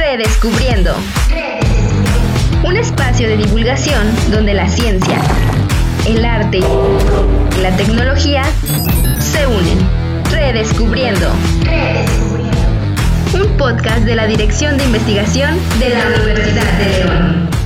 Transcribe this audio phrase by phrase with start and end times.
[0.00, 0.96] Redescubriendo.
[2.64, 5.20] Un espacio de divulgación donde la ciencia,
[6.06, 8.42] el arte y la tecnología
[9.18, 9.78] se unen.
[10.30, 11.30] Redescubriendo.
[13.34, 17.59] Un podcast de la Dirección de Investigación de la Universidad de León.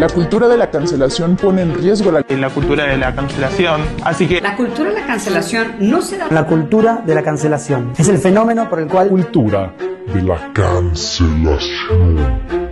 [0.00, 3.82] La cultura de la cancelación pone en riesgo la, la cultura de la cancelación.
[4.02, 7.92] Así que La cultura de la cancelación no se da La cultura de la cancelación
[7.98, 9.74] es el fenómeno por el cual cultura
[10.14, 12.69] de la cancelación.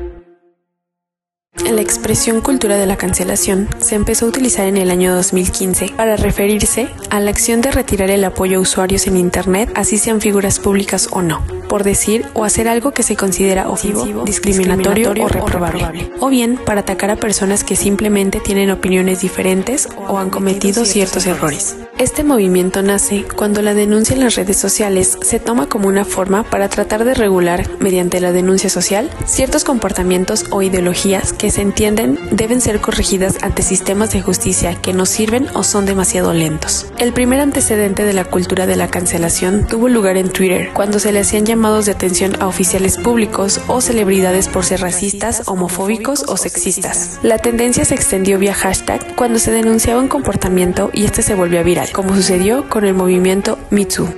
[1.71, 6.17] La expresión cultura de la cancelación se empezó a utilizar en el año 2015 para
[6.17, 10.61] referirse a la acción de retirar el apoyo a usuarios en Internet, así sean figuras
[10.61, 16.11] públicas o no, por decir o hacer algo que se considera ofensivo, discriminatorio, o reprobable,
[16.21, 21.27] o bien para atacar a personas que simplemente tienen opiniones diferentes o han cometido ciertos
[21.27, 21.77] errores.
[21.99, 26.45] Este movimiento nace cuando la denuncia en las redes sociales se toma como una forma
[26.45, 32.17] para tratar de regular, mediante la denuncia social, ciertos comportamientos o ideologías que se entienden
[32.31, 36.87] deben ser corregidas ante sistemas de justicia que no sirven o son demasiado lentos.
[36.99, 41.11] El primer antecedente de la cultura de la cancelación tuvo lugar en Twitter, cuando se
[41.11, 46.37] le hacían llamados de atención a oficiales públicos o celebridades por ser racistas, homofóbicos o
[46.37, 47.19] sexistas.
[47.25, 51.65] La tendencia se extendió vía hashtag cuando se denunciaba un comportamiento y este se volvió
[51.65, 54.09] viral, como sucedió con el movimiento Too.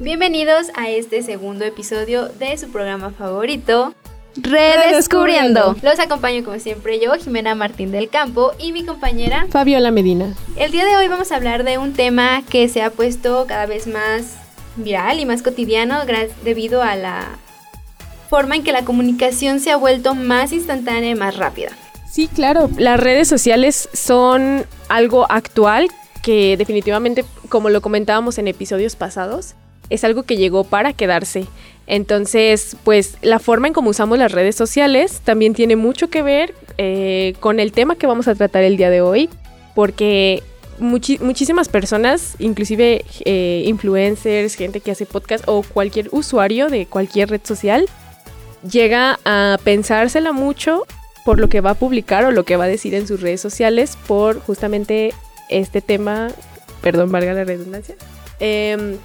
[0.00, 3.94] Bienvenidos a este segundo episodio de su programa favorito,
[4.36, 5.76] Redescubriendo.
[5.82, 10.34] Los acompaño como siempre yo, Jimena Martín del Campo, y mi compañera Fabiola Medina.
[10.56, 13.66] El día de hoy vamos a hablar de un tema que se ha puesto cada
[13.66, 14.36] vez más
[14.76, 16.00] viral y más cotidiano
[16.42, 17.38] debido a la
[18.30, 21.72] forma en que la comunicación se ha vuelto más instantánea y más rápida.
[22.08, 25.88] Sí, claro, las redes sociales son algo actual
[26.22, 29.54] que definitivamente, como lo comentábamos en episodios pasados,
[29.90, 31.46] es algo que llegó para quedarse.
[31.88, 36.54] Entonces, pues la forma en cómo usamos las redes sociales también tiene mucho que ver
[36.78, 39.28] eh, con el tema que vamos a tratar el día de hoy,
[39.74, 40.44] porque
[40.78, 47.40] muchísimas personas, inclusive eh, influencers, gente que hace podcast o cualquier usuario de cualquier red
[47.44, 47.88] social,
[48.68, 50.86] llega a pensársela mucho
[51.24, 53.40] por lo que va a publicar o lo que va a decir en sus redes
[53.40, 55.14] sociales por justamente
[55.48, 56.28] este tema,
[56.80, 57.94] perdón, valga la redundancia,
[58.38, 58.96] eh,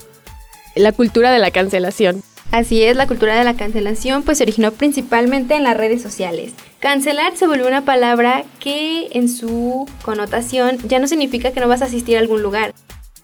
[0.75, 2.23] la cultura de la cancelación.
[2.51, 6.53] Así es, la cultura de la cancelación pues se originó principalmente en las redes sociales.
[6.79, 11.81] Cancelar se volvió una palabra que en su connotación ya no significa que no vas
[11.81, 12.73] a asistir a algún lugar,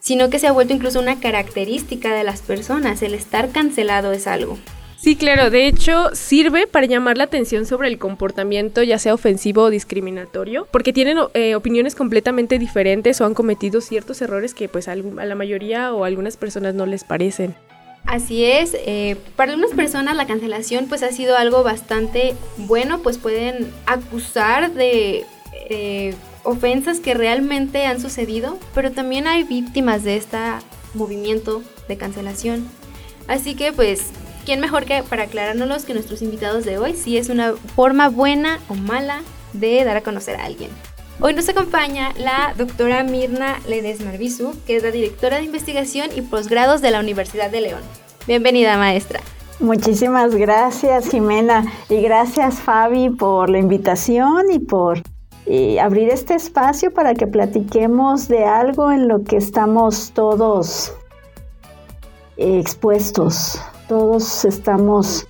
[0.00, 4.26] sino que se ha vuelto incluso una característica de las personas, el estar cancelado es
[4.26, 4.58] algo.
[5.02, 9.62] Sí, claro, de hecho sirve para llamar la atención sobre el comportamiento, ya sea ofensivo
[9.62, 14.86] o discriminatorio, porque tienen eh, opiniones completamente diferentes o han cometido ciertos errores que pues
[14.86, 17.56] a la mayoría o a algunas personas no les parecen.
[18.04, 23.18] Así es, eh, para algunas personas la cancelación pues ha sido algo bastante bueno, pues
[23.18, 25.24] pueden acusar de
[25.68, 26.14] eh,
[26.44, 30.38] ofensas que realmente han sucedido, pero también hay víctimas de este
[30.94, 32.68] movimiento de cancelación.
[33.26, 34.12] Así que pues
[34.44, 38.60] ¿quién mejor que para aclarárnoslos que nuestros invitados de hoy si es una forma buena
[38.68, 39.20] o mala
[39.52, 40.70] de dar a conocer a alguien?
[41.20, 46.22] Hoy nos acompaña la doctora Mirna Ledesmar Bisu, que es la directora de investigación y
[46.22, 47.82] posgrados de la Universidad de León.
[48.26, 49.20] Bienvenida, maestra.
[49.60, 55.02] Muchísimas gracias, Jimena, y gracias, Fabi, por la invitación y por
[55.80, 60.94] abrir este espacio para que platiquemos de algo en lo que estamos todos
[62.36, 63.60] eh, expuestos.
[63.92, 65.26] Todos estamos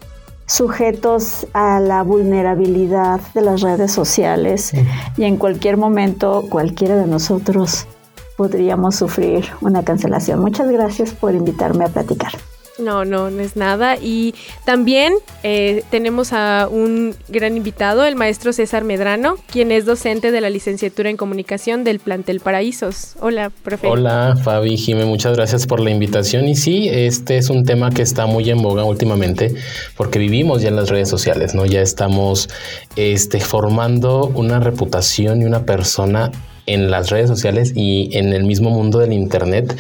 [0.46, 4.70] sujetos a la vulnerabilidad de las redes sociales
[5.16, 7.88] y en cualquier momento cualquiera de nosotros
[8.36, 10.38] podríamos sufrir una cancelación.
[10.38, 12.30] Muchas gracias por invitarme a platicar.
[12.78, 13.96] No, no, no es nada.
[14.00, 14.34] Y
[14.64, 15.12] también
[15.42, 20.50] eh, tenemos a un gran invitado, el maestro César Medrano, quien es docente de la
[20.50, 23.14] licenciatura en comunicación del plantel Paraísos.
[23.20, 23.88] Hola, profe.
[23.88, 26.48] Hola, Fabi, Jime, muchas gracias por la invitación.
[26.48, 29.54] Y sí, este es un tema que está muy en boga últimamente,
[29.96, 31.66] porque vivimos ya en las redes sociales, ¿no?
[31.66, 32.48] Ya estamos
[32.96, 36.30] este, formando una reputación y una persona
[36.66, 39.76] en las redes sociales y en el mismo mundo del Internet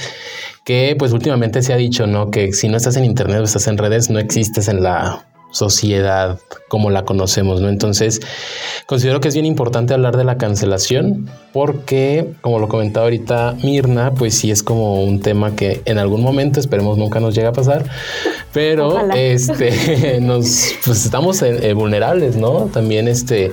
[0.64, 2.30] que pues últimamente se ha dicho, ¿no?
[2.30, 6.38] Que si no estás en internet o estás en redes, no existes en la sociedad
[6.68, 7.68] como la conocemos, ¿no?
[7.68, 8.20] Entonces,
[8.86, 14.12] considero que es bien importante hablar de la cancelación porque, como lo comentaba ahorita Mirna,
[14.12, 17.52] pues sí es como un tema que en algún momento, esperemos nunca nos llegue a
[17.52, 17.84] pasar,
[18.52, 22.70] pero este, nos, pues estamos eh, vulnerables, ¿no?
[22.72, 23.52] También este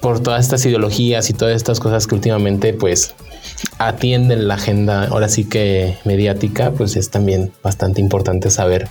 [0.00, 3.14] por todas estas ideologías y todas estas cosas que últimamente pues
[3.78, 8.88] atienden la agenda ahora sí que mediática, pues es también bastante importante saber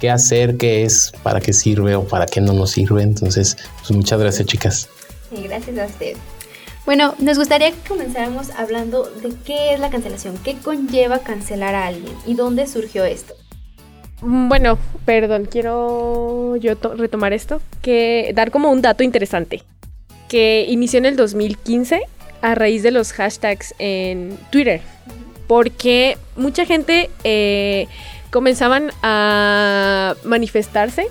[0.00, 3.02] qué hacer, qué es, para qué sirve o para qué no nos sirve.
[3.02, 4.88] Entonces, pues muchas gracias chicas.
[5.30, 6.16] Sí, gracias a usted.
[6.86, 11.86] Bueno, nos gustaría que comenzáramos hablando de qué es la cancelación, qué conlleva cancelar a
[11.86, 13.34] alguien y dónde surgió esto.
[14.22, 19.62] Mm, bueno, perdón, quiero yo retomar esto, que dar como un dato interesante,
[20.28, 22.00] que inició en el 2015
[22.42, 24.80] a raíz de los hashtags en Twitter,
[25.46, 27.86] porque mucha gente eh,
[28.30, 31.08] comenzaban a manifestarse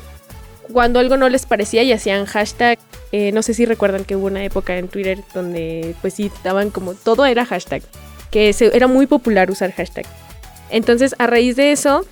[0.72, 2.78] cuando algo no les parecía y hacían hashtag.
[3.12, 6.70] Eh, no sé si recuerdan que hubo una época en Twitter donde pues sí estaban
[6.70, 7.82] como todo era hashtag,
[8.32, 10.06] que era muy popular usar hashtag.
[10.70, 12.06] Entonces a raíz de eso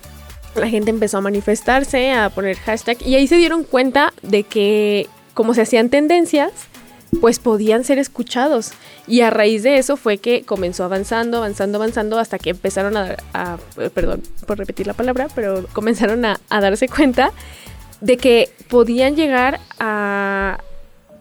[0.56, 5.06] la gente empezó a manifestarse, a poner hashtag y ahí se dieron cuenta de que
[5.34, 6.50] como se hacían tendencias,
[7.20, 8.72] pues podían ser escuchados.
[9.06, 13.58] Y a raíz de eso fue que comenzó avanzando, avanzando, avanzando, hasta que empezaron a,
[13.94, 17.32] perdón por repetir la palabra, pero comenzaron a, darse cuenta
[18.00, 20.58] de que podían llegar a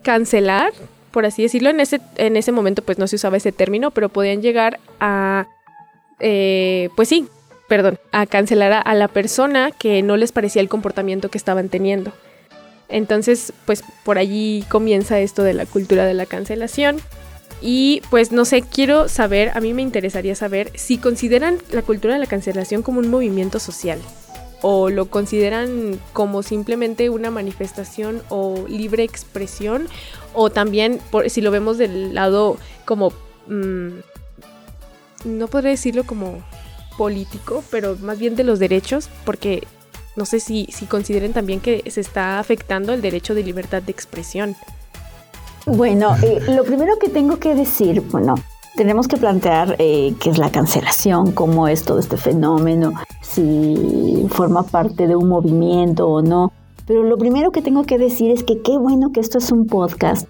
[0.04, 0.74] cancelar,
[1.12, 4.10] por así decirlo, en ese, en ese momento pues no se usaba ese término, pero
[4.10, 5.48] podían llegar a,
[6.20, 7.28] eh, pues sí,
[7.68, 12.14] perdón, a cancelar a la persona que no les parecía el comportamiento que estaban teniendo.
[12.90, 16.98] Entonces, pues por allí comienza esto de la cultura de la cancelación.
[17.62, 22.14] Y pues no sé, quiero saber, a mí me interesaría saber si consideran la cultura
[22.14, 24.00] de la cancelación como un movimiento social
[24.62, 29.88] o lo consideran como simplemente una manifestación o libre expresión
[30.34, 33.12] o también si lo vemos del lado como
[33.48, 33.90] mm,
[35.26, 36.44] no podría decirlo como
[36.98, 39.68] político pero más bien de los derechos porque
[40.18, 43.92] no sé si, si consideren también que se está afectando el derecho de libertad de
[43.92, 44.56] expresión.
[45.66, 48.36] Bueno, eh, lo primero que tengo que decir, bueno,
[48.76, 54.64] tenemos que plantear eh, qué es la cancelación, cómo es todo este fenómeno, si forma
[54.64, 56.52] parte de un movimiento o no.
[56.86, 59.68] Pero lo primero que tengo que decir es que qué bueno que esto es un
[59.68, 60.28] podcast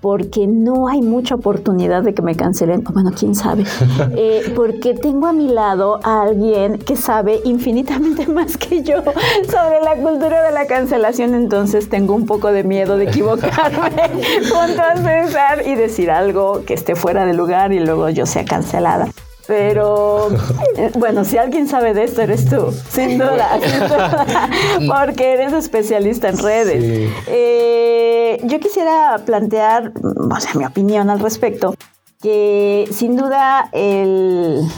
[0.00, 3.64] porque no hay mucha oportunidad de que me cancelen, bueno, quién sabe,
[4.16, 9.82] eh, porque tengo a mi lado a alguien que sabe infinitamente más que yo sobre
[9.82, 13.90] la cultura de la cancelación, entonces tengo un poco de miedo de equivocarme
[14.50, 18.44] junto a César y decir algo que esté fuera de lugar y luego yo sea
[18.44, 19.08] cancelada.
[19.50, 20.28] Pero
[20.76, 23.58] eh, bueno, si alguien sabe de esto, eres tú, sin duda,
[24.88, 27.10] porque eres especialista en redes.
[27.26, 31.74] Eh, yo quisiera plantear, o sea, mi opinión al respecto,
[32.22, 34.68] que sin duda el,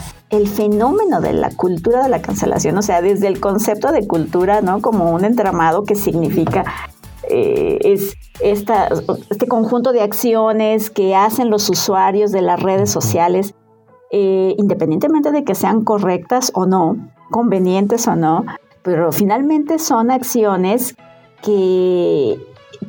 [0.55, 4.81] fenómeno de la cultura de la cancelación, o sea, desde el concepto de cultura, ¿no?
[4.81, 6.65] Como un entramado que significa
[7.29, 8.89] eh, es esta,
[9.29, 13.53] este conjunto de acciones que hacen los usuarios de las redes sociales
[14.15, 16.97] eh, independientemente de que sean correctas o no,
[17.31, 18.45] convenientes o no,
[18.83, 20.95] pero finalmente son acciones
[21.41, 22.39] que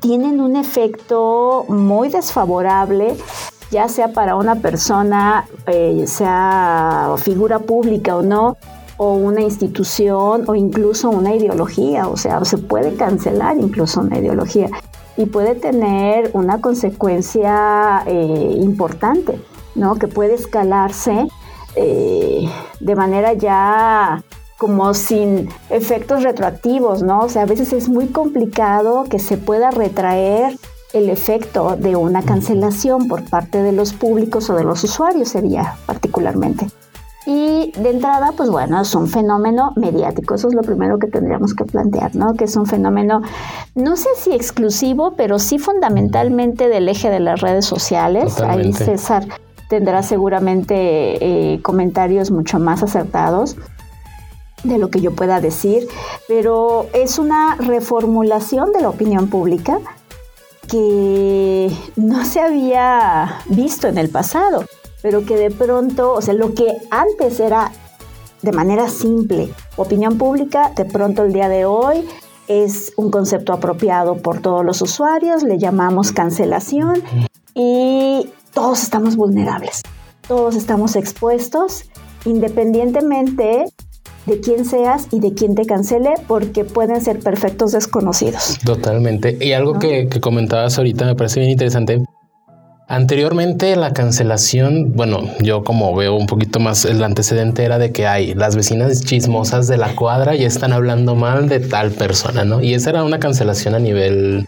[0.01, 3.17] tienen un efecto muy desfavorable,
[3.71, 8.59] ya sea para una persona, eh, sea figura pública o no,
[8.99, 14.69] o una institución o incluso una ideología, o sea, se puede cancelar incluso una ideología
[15.17, 19.41] y puede tener una consecuencia eh, importante.
[19.75, 19.97] ¿No?
[19.97, 21.29] Que puede escalarse
[21.77, 22.49] eh,
[22.81, 24.23] de manera ya
[24.59, 27.23] como sin efectos retroactivos, ¿no?
[27.23, 30.57] O sea, a veces es muy complicado que se pueda retraer
[30.93, 35.77] el efecto de una cancelación por parte de los públicos o de los usuarios sería
[35.87, 36.69] particularmente.
[37.27, 41.55] Y de entrada, pues bueno, es un fenómeno mediático, eso es lo primero que tendríamos
[41.55, 42.35] que plantear, ¿no?
[42.35, 43.23] Que es un fenómeno,
[43.75, 48.41] no sé si exclusivo, pero sí fundamentalmente del eje de las redes sociales.
[48.41, 49.27] Ahí César
[49.69, 50.75] tendrá seguramente
[51.55, 53.57] eh, comentarios mucho más acertados
[54.63, 55.87] de lo que yo pueda decir,
[56.27, 59.79] pero es una reformulación de la opinión pública
[60.69, 64.65] que no se había visto en el pasado,
[65.03, 67.73] pero que de pronto, o sea, lo que antes era
[68.41, 72.07] de manera simple opinión pública, de pronto el día de hoy
[72.49, 77.03] es un concepto apropiado por todos los usuarios, le llamamos cancelación
[77.55, 79.83] y todos estamos vulnerables,
[80.27, 81.91] todos estamos expuestos,
[82.25, 83.67] independientemente
[84.27, 88.59] de quién seas y de quién te cancele, porque pueden ser perfectos desconocidos.
[88.65, 89.37] Totalmente.
[89.41, 92.03] Y algo que, comentabas ahorita me parece bien interesante.
[92.87, 98.07] Anteriormente la cancelación, bueno, yo como veo un poquito más el antecedente era de que
[98.07, 102.63] hay las vecinas chismosas de la cuadra y están hablando mal de tal persona, ¿no?
[102.63, 104.47] Y esa era una cancelación a nivel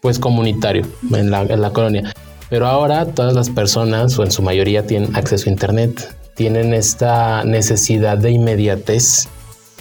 [0.00, 2.12] pues comunitario en la, en la colonia.
[2.50, 7.44] Pero ahora todas las personas, o en su mayoría, tienen acceso a Internet, tienen esta
[7.44, 9.28] necesidad de inmediatez,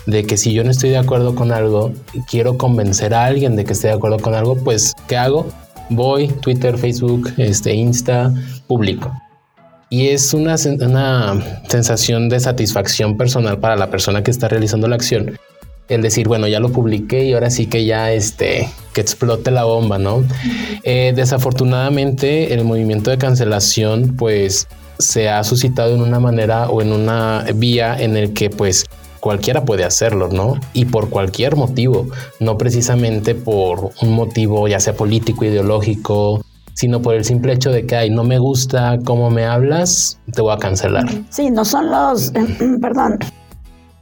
[0.08, 1.92] de que si yo no estoy de acuerdo con algo
[2.30, 5.48] quiero convencer a alguien de que esté de acuerdo con algo, pues ¿qué hago?
[5.90, 8.34] Voy, Twitter, Facebook, este, Insta,
[8.68, 9.14] publico.
[9.90, 14.96] Y es una, una sensación de satisfacción personal para la persona que está realizando la
[14.96, 15.38] acción.
[15.90, 19.64] El decir, bueno, ya lo publiqué y ahora sí que ya este, que explote la
[19.64, 20.24] bomba, ¿no?
[20.84, 24.68] Eh, desafortunadamente, el movimiento de cancelación, pues
[25.00, 28.86] se ha suscitado en una manera o en una vía en el que pues
[29.20, 30.60] cualquiera puede hacerlo, ¿no?
[30.74, 32.08] Y por cualquier motivo,
[32.40, 37.86] no precisamente por un motivo ya sea político, ideológico, sino por el simple hecho de
[37.86, 41.06] que, ay, no me gusta cómo me hablas, te voy a cancelar.
[41.30, 42.32] Sí, no son los,
[42.82, 43.18] perdón,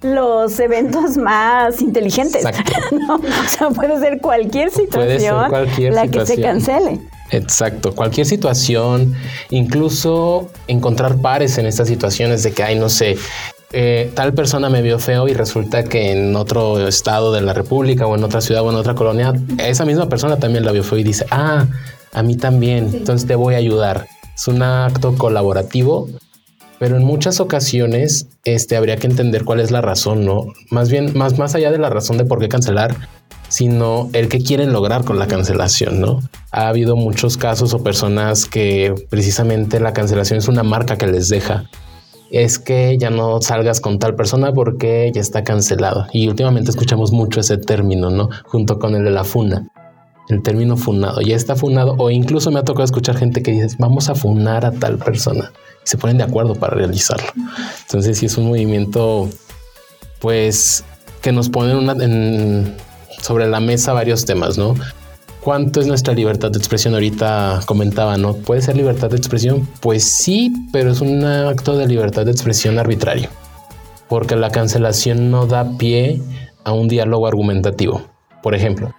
[0.06, 2.44] los eventos más inteligentes.
[2.92, 3.16] ¿no?
[3.16, 5.52] O sea, puede ser cualquier situación
[5.92, 7.00] la que se cancele.
[7.32, 9.16] Exacto, cualquier situación,
[9.50, 13.18] incluso encontrar pares en estas situaciones de que, ay, no sé,
[13.74, 18.06] eh, tal persona me vio feo y resulta que en otro estado de la República
[18.06, 21.00] o en otra ciudad o en otra colonia, esa misma persona también la vio feo
[21.00, 21.66] y dice, ah,
[22.14, 24.08] a mí también, entonces te voy a ayudar.
[24.36, 26.08] Es un acto colaborativo,
[26.80, 30.48] pero en muchas ocasiones este, habría que entender cuál es la razón, ¿no?
[30.70, 32.96] Más bien, más, más allá de la razón de por qué cancelar,
[33.48, 36.20] sino el que quieren lograr con la cancelación, ¿no?
[36.52, 41.30] Ha habido muchos casos o personas que precisamente la cancelación es una marca que les
[41.30, 41.70] deja.
[42.32, 46.08] Es que ya no salgas con tal persona porque ya está cancelado.
[46.12, 48.30] Y últimamente escuchamos mucho ese término, ¿no?
[48.46, 49.70] Junto con el de la funa
[50.30, 53.76] el término funado, ya está funado, o incluso me ha tocado escuchar gente que dice,
[53.80, 55.52] vamos a funar a tal persona,
[55.84, 57.28] y se ponen de acuerdo para realizarlo.
[57.82, 59.30] Entonces, sí es un movimiento,
[60.20, 60.84] pues,
[61.22, 62.74] que nos pone
[63.22, 64.76] sobre la mesa varios temas, ¿no?
[65.42, 66.96] ¿Cuánto es nuestra libertad de expresión?
[66.96, 68.34] Ahorita comentaba, ¿no?
[68.34, 69.68] ¿Puede ser libertad de expresión?
[69.80, 73.30] Pues sí, pero es un acto de libertad de expresión arbitrario,
[74.10, 76.20] porque la cancelación no da pie
[76.64, 78.02] a un diálogo argumentativo.
[78.42, 78.94] Por ejemplo,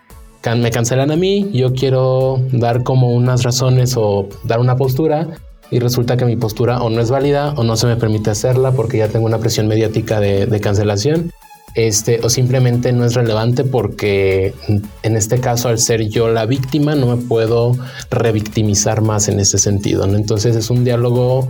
[0.54, 5.28] me cancelan a mí, yo quiero dar como unas razones o dar una postura
[5.70, 8.72] y resulta que mi postura o no es válida o no se me permite hacerla
[8.72, 11.32] porque ya tengo una presión mediática de, cancelación.
[11.74, 14.54] Este, o simplemente no es relevante porque
[15.02, 17.76] en este caso al ser yo la víctima no me puedo
[18.10, 20.04] revictimizar más en ese sentido.
[20.04, 21.48] Entonces es un diálogo,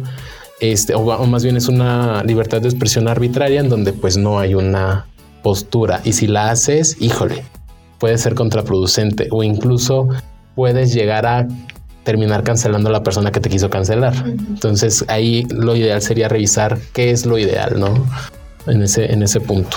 [0.60, 4.40] este, o, o más bien es una libertad de expresión arbitraria en donde pues no
[4.40, 5.06] hay una
[5.44, 7.44] postura y si la haces, híjole,
[7.98, 10.08] puede ser contraproducente o incluso
[10.54, 11.46] puedes llegar a
[12.04, 14.14] terminar cancelando a la persona que te quiso cancelar.
[14.26, 18.06] Entonces ahí lo ideal sería revisar qué es lo ideal, ¿no?
[18.66, 19.76] En ese, en ese punto.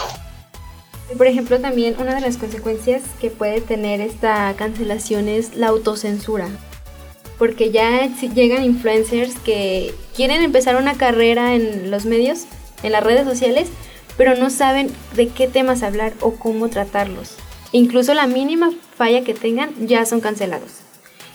[1.18, 6.48] Por ejemplo, también una de las consecuencias que puede tener esta cancelación es la autocensura.
[7.40, 12.44] Porque ya llegan influencers que quieren empezar una carrera en los medios,
[12.84, 13.70] en las redes sociales,
[14.18, 17.38] pero no saben de qué temas hablar o cómo tratarlos.
[17.72, 20.80] Incluso la mínima falla que tengan ya son cancelados.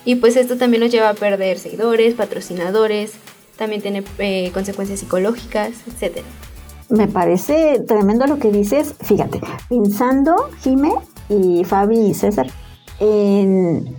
[0.04, 3.12] Y pues esto también nos lleva a perder seguidores, patrocinadores,
[3.56, 6.18] también tiene eh, consecuencias psicológicas, etc.
[6.90, 8.94] Me parece tremendo lo que dices.
[9.00, 10.92] Fíjate, pensando, Jime
[11.28, 12.48] y Fabi y César,
[13.00, 13.96] en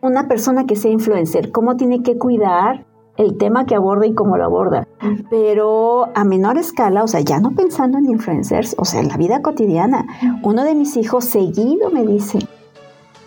[0.00, 2.84] una persona que sea influencer, cómo tiene que cuidar
[3.18, 4.86] el tema que aborda y cómo lo aborda.
[5.28, 9.16] Pero a menor escala, o sea, ya no pensando en influencers, o sea, en la
[9.16, 10.06] vida cotidiana,
[10.42, 12.38] uno de mis hijos seguido me dice,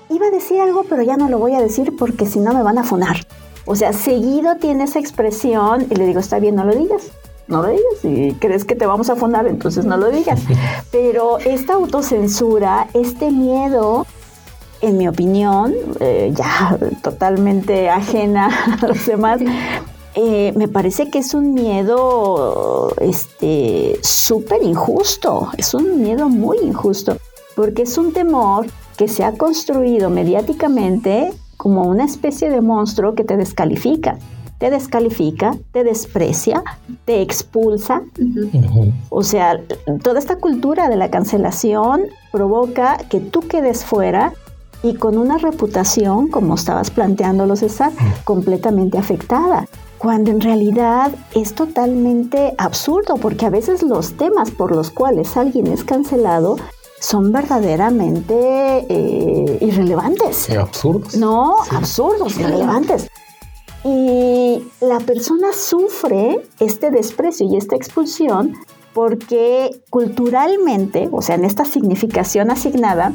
[0.10, 2.64] iba a decir algo, pero ya no lo voy a decir porque si no me
[2.64, 3.18] van a funar.
[3.66, 7.12] O sea, seguido tiene esa expresión y le digo, está bien, no lo digas.
[7.48, 7.84] No lo digas.
[8.02, 10.42] Si crees que te vamos a funar, entonces no lo digas.
[10.92, 14.08] Pero esta autocensura, este miedo
[14.82, 18.50] en mi opinión, eh, ya totalmente ajena
[18.82, 19.42] a los demás,
[20.14, 27.18] eh, me parece que es un miedo este súper injusto, es un miedo muy injusto,
[27.56, 33.24] porque es un temor que se ha construido mediáticamente como una especie de monstruo que
[33.24, 34.18] te descalifica.
[34.58, 36.64] Te descalifica, te desprecia,
[37.06, 38.04] te expulsa.
[39.10, 39.60] O sea,
[40.04, 44.34] toda esta cultura de la cancelación provoca que tú quedes fuera
[44.84, 47.92] y con una reputación, como estabas planteándolo César,
[48.24, 49.68] completamente afectada.
[49.98, 55.68] Cuando en realidad es totalmente absurdo, porque a veces los temas por los cuales alguien
[55.68, 56.56] es cancelado
[57.00, 60.50] son verdaderamente eh, irrelevantes.
[60.52, 61.16] absurdos.
[61.16, 63.08] No, absurdos, irrelevantes.
[63.84, 68.56] Y la persona sufre este desprecio y esta expulsión
[68.94, 73.14] porque culturalmente, o sea, en esta significación asignada,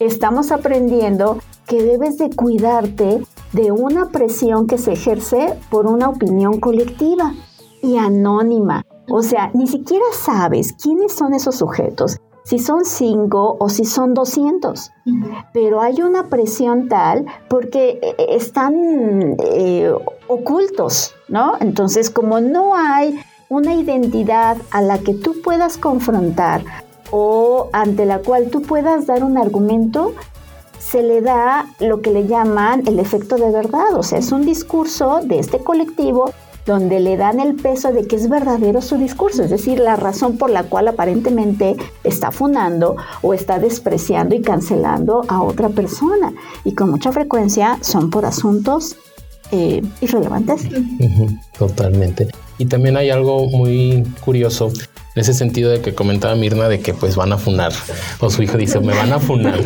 [0.00, 6.60] estamos aprendiendo que debes de cuidarte de una presión que se ejerce por una opinión
[6.60, 7.34] colectiva
[7.82, 8.84] y anónima.
[9.10, 14.14] O sea, ni siquiera sabes quiénes son esos sujetos, si son cinco o si son
[14.14, 14.90] 200.
[15.52, 19.92] Pero hay una presión tal porque eh, están eh,
[20.28, 21.52] ocultos, ¿no?
[21.60, 26.62] Entonces, como no hay una identidad a la que tú puedas confrontar
[27.10, 30.14] o ante la cual tú puedas dar un argumento,
[30.78, 33.94] se le da lo que le llaman el efecto de verdad.
[33.94, 36.32] O sea, es un discurso de este colectivo
[36.68, 40.36] donde le dan el peso de que es verdadero su discurso, es decir, la razón
[40.36, 46.34] por la cual aparentemente está fundando o está despreciando y cancelando a otra persona.
[46.64, 48.96] Y con mucha frecuencia son por asuntos
[49.50, 50.68] eh, irrelevantes.
[51.58, 52.28] Totalmente.
[52.58, 54.70] Y también hay algo muy curioso
[55.18, 57.72] en ese sentido de que comentaba Mirna de que pues van a funar.
[58.20, 59.58] O su hijo dice me van a funar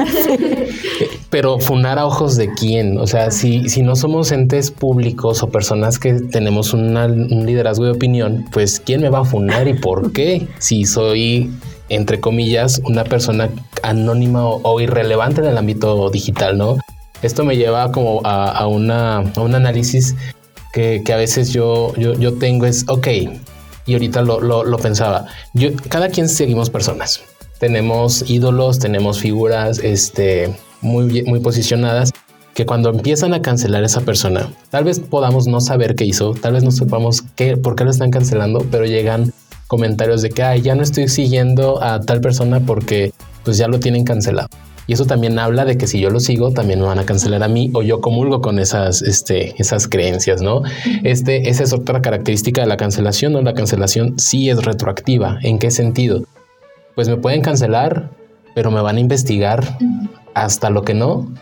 [1.31, 5.51] pero funar a ojos de quién o sea si, si no somos entes públicos o
[5.51, 10.13] personas que tenemos un liderazgo de opinión pues quién me va a funar y por
[10.13, 11.51] qué si soy
[11.91, 13.51] entre comillas una persona
[13.83, 16.79] anónima o, irrelevante en el ámbito digital no
[17.23, 20.17] esto me lleva como a, una, a un análisis
[20.73, 23.07] que, que, a veces yo, yo, yo tengo es, ok,
[23.87, 25.27] y ahorita lo, lo, pensaba.
[25.55, 27.23] Yo, cada quien seguimos personas.
[27.59, 32.11] Tenemos ídolos, tenemos figuras este, muy, muy posicionadas
[32.55, 36.35] que cuando empiezan a cancelar a esa persona, tal vez podamos no saber qué hizo,
[36.35, 39.33] tal vez no sepamos qué, por qué lo están cancelando, pero llegan
[39.69, 43.13] comentarios de que Ay, ya no estoy siguiendo a tal persona porque
[43.45, 44.49] pues ya lo tienen cancelado.
[44.87, 47.43] Y eso también habla de que si yo lo sigo, también me van a cancelar
[47.43, 50.63] a mí o yo comulgo con esas, este, esas creencias, ¿no?
[51.05, 53.43] Este, esa es otra característica de la cancelación, ¿no?
[53.43, 55.39] La cancelación sí es retroactiva.
[55.43, 56.25] ¿En qué sentido?
[56.95, 58.11] Pues me pueden cancelar,
[58.55, 59.79] pero me van a investigar
[60.35, 61.33] hasta lo que no.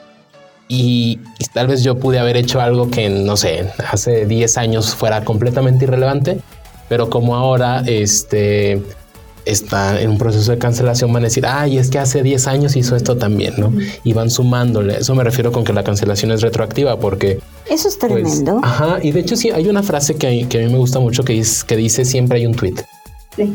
[0.68, 4.94] Y, y tal vez yo pude haber hecho algo que, no sé, hace 10 años
[4.94, 6.40] fuera completamente irrelevante,
[6.88, 8.83] pero como ahora, este,
[9.44, 12.76] está en un proceso de cancelación van a decir, ay, es que hace 10 años
[12.76, 13.72] hizo esto también, ¿no?
[14.05, 14.98] Y van sumándole.
[14.98, 17.40] Eso me refiero con que la cancelación es retroactiva porque...
[17.68, 18.61] Eso es pues, tremendo.
[18.62, 21.24] ajá, y de hecho sí, hay una frase que, que a mí me gusta mucho
[21.24, 22.74] que, que dice siempre hay un tweet.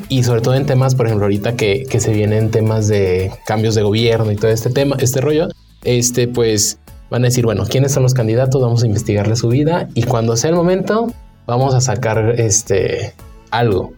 [0.09, 3.75] Y sobre todo en temas, por ejemplo, ahorita que, que se vienen temas de cambios
[3.75, 5.49] de gobierno y todo este tema, este rollo,
[5.83, 8.61] este pues van a decir, bueno, ¿quiénes son los candidatos?
[8.61, 11.11] Vamos a investigarle su vida y cuando sea el momento,
[11.45, 13.13] vamos a sacar este
[13.57, 13.93] algo.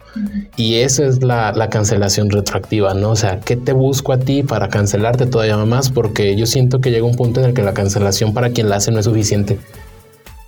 [0.55, 3.11] Y eso es la, cancelación retroactiva, ¿no?
[3.11, 5.89] O sea, ¿qué te busco a ti para cancelarte todavía más?
[5.89, 8.77] Porque yo siento que llega un punto en el que la cancelación para quien la
[8.77, 9.59] hace no es suficiente.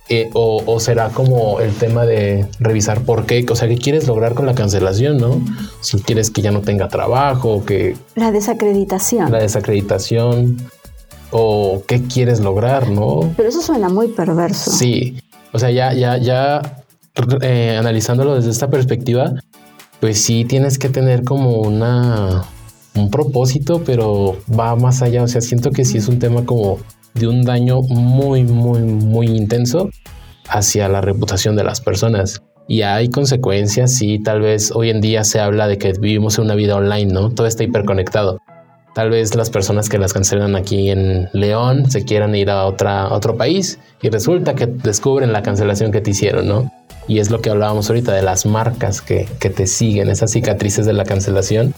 [0.08, 4.34] Eh, o, será como el tema de revisar por qué, o sea, qué quieres lograr
[4.34, 5.40] con la cancelación, ¿no?
[5.82, 7.96] Si quieres que ya no tenga trabajo, que...
[8.16, 9.30] La desacreditación.
[9.30, 10.56] La desacreditación.
[11.30, 13.32] O qué quieres lograr, ¿no?
[13.36, 14.72] Pero eso suena muy perverso.
[14.72, 15.16] Sí.
[15.52, 16.79] O sea, ya, ya, ya
[17.42, 19.32] eh, analizándolo desde esta perspectiva,
[20.00, 22.44] pues sí tienes que tener como una
[22.94, 25.22] un propósito, pero va más allá.
[25.22, 26.78] O sea, siento que sí es un tema como
[27.14, 29.90] de un daño muy, muy, muy intenso
[30.48, 32.42] hacia la reputación de las personas.
[32.68, 36.54] Y hay consecuencias, sí, tal vez hoy en día se habla de que vivimos una
[36.54, 37.30] vida online, ¿no?
[37.30, 38.38] Todo está hiperconectado.
[38.94, 43.12] Tal vez las personas que las cancelan aquí en León se quieran ir a, otra,
[43.12, 46.70] otro país y resulta que descubren la cancelación que te hicieron, ¿no?
[47.06, 50.92] Y es lo que hablábamos ahorita de las marcas que, te siguen, esas cicatrices de
[50.92, 51.74] la cancelación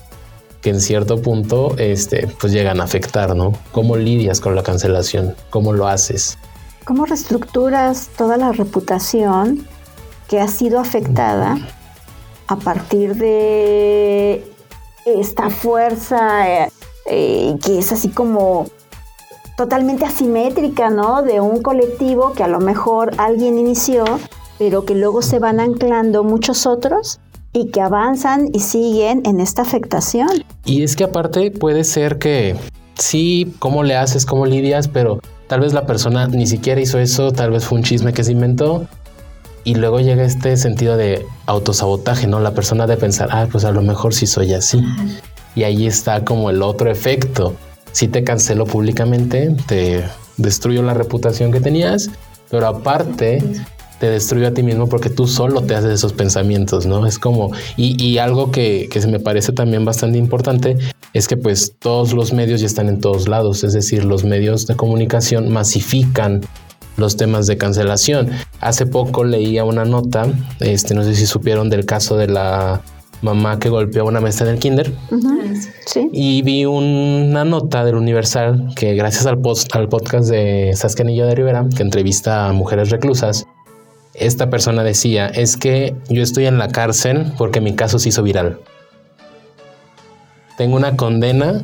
[0.61, 3.53] que en cierto punto este, pues llegan a afectar, ¿no?
[3.73, 5.35] ¿Cómo lidias con la cancelación?
[5.51, 6.39] ¿Cómo lo haces?
[6.85, 9.67] ¿Cómo reestructuras toda la reputación
[10.29, 11.59] que ha sido afectada
[12.47, 14.45] a partir de
[15.05, 16.73] esta fuerza eh,
[17.07, 18.67] eh, que es así como
[19.57, 21.23] totalmente asimétrica, ¿no?
[21.23, 24.05] De un colectivo que a lo mejor alguien inició
[24.65, 27.19] pero que luego se van anclando muchos otros
[27.53, 30.29] y que avanzan y siguen en esta afectación.
[30.65, 32.55] Y es que aparte puede ser que
[32.95, 37.33] sí, cómo le haces, cómo lidias, pero tal vez la persona ni siquiera hizo eso,
[37.33, 38.87] tal vez fue un chisme que se inventó.
[39.65, 42.39] Y luego llega este sentido de autosabotaje, ¿no?
[42.39, 44.81] La persona de pensar, ah, pues a lo mejor sí soy así.
[45.57, 47.57] Y ahí está como el otro efecto.
[47.91, 50.05] Si te cancelo públicamente, te
[50.37, 52.11] destruyo la reputación que tenías,
[52.49, 53.43] pero aparte
[54.03, 57.07] te destruye a ti mismo porque tú solo te haces esos pensamientos, ¿no?
[57.07, 60.77] Es como, y, algo que, que se me parece también bastante importante
[61.13, 64.67] es que pues todos los medios ya están en todos lados, es decir, los medios
[64.67, 66.41] de comunicación masifican
[66.97, 68.29] los temas de cancelación.
[68.61, 70.27] Hace poco leía una nota,
[70.59, 72.83] este, no sé si supieron del caso de la
[73.21, 74.93] mamá que golpeó a una maestra en el kinder.
[76.13, 81.37] Y vi una nota del Universal que gracias al, post, al podcast de Sascanilla de
[81.37, 83.47] Rivera, que entrevista a mujeres reclusas,
[84.15, 88.23] esta persona decía, es que yo estoy en la cárcel porque mi caso se hizo
[88.23, 88.59] viral.
[90.57, 91.63] Tengo una condena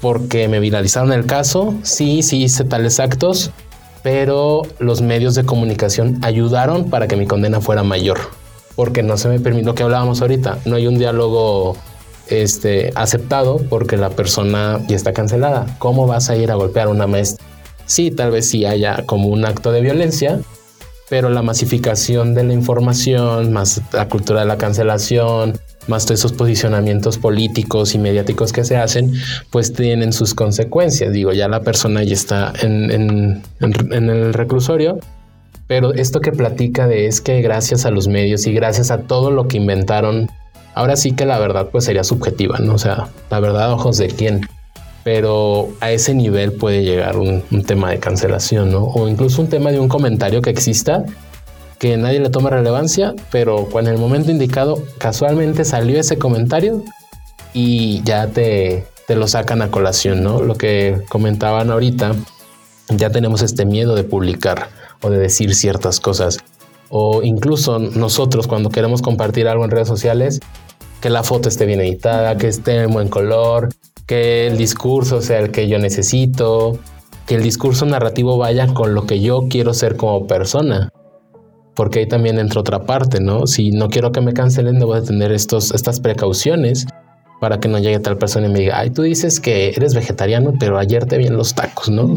[0.00, 3.50] porque me viralizaron el caso, sí, sí hice tales actos,
[4.02, 8.18] pero los medios de comunicación ayudaron para que mi condena fuera mayor
[8.76, 10.58] porque no se me permite lo que hablábamos ahorita.
[10.64, 11.76] No hay un diálogo
[12.28, 15.66] este, aceptado porque la persona ya está cancelada.
[15.78, 17.44] ¿Cómo vas a ir a golpear a una maestra?
[17.86, 20.40] Sí, tal vez sí haya como un acto de violencia,
[21.08, 26.32] pero la masificación de la información, más la cultura de la cancelación, más todos esos
[26.32, 29.12] posicionamientos políticos y mediáticos que se hacen,
[29.50, 31.12] pues tienen sus consecuencias.
[31.12, 34.98] Digo, ya la persona ya está en, el reclusorio
[35.66, 39.30] pero esto que platica de es que gracias a los medios y gracias a todo
[39.30, 40.30] lo que inventaron,
[40.74, 42.74] ahora sí que la verdad pues sería subjetiva, ¿no?
[42.74, 44.46] O sea, la verdad ojos de quién.
[45.04, 48.84] Pero a ese nivel puede llegar un, tema de cancelación, ¿no?
[48.84, 51.04] O incluso un tema de un comentario que exista
[51.78, 56.82] que nadie le toma relevancia, pero cuando el momento indicado casualmente salió ese comentario
[57.52, 60.40] y ya te, te lo sacan a colación, ¿no?
[60.40, 62.14] Lo que comentaban ahorita,
[62.88, 64.68] ya tenemos este miedo de publicar
[65.02, 66.38] o de decir ciertas cosas.
[66.88, 70.40] O incluso nosotros cuando queremos compartir algo en redes sociales,
[71.00, 73.68] que la foto esté bien editada, que esté en buen color,
[74.06, 76.78] que el discurso sea el que yo necesito,
[77.26, 80.90] que el discurso narrativo vaya con lo que yo quiero ser como persona.
[81.74, 83.46] Porque ahí también entra otra parte, ¿no?
[83.46, 86.86] Si no quiero que me cancelen, debo de tener estos, estas precauciones
[87.40, 90.54] para que no llegue tal persona y me diga, ay, tú dices que eres vegetariano,
[90.58, 92.16] pero ayer te vi en los tacos, ¿no?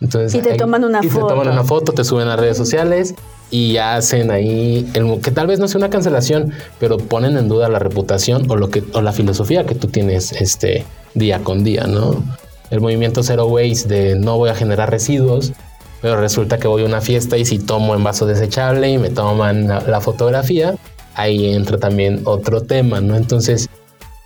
[0.00, 0.06] y
[0.40, 1.26] te toman una foto.
[1.26, 3.14] Te toman una foto, te suben a redes sociales
[3.50, 7.68] y hacen ahí el, que tal vez no sea una cancelación, pero ponen en duda
[7.68, 11.86] la reputación o lo que o la filosofía que tú tienes este día con día,
[11.86, 12.22] ¿no?
[12.70, 15.52] El movimiento Zero Waste de no voy a generar residuos,
[16.00, 19.10] pero resulta que voy a una fiesta y si tomo en vaso desechable y me
[19.10, 20.74] toman la, fotografía,
[21.14, 23.16] ahí entra también otro tema, ¿no?
[23.16, 23.68] Entonces,